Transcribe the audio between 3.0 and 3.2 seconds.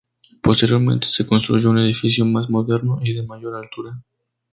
y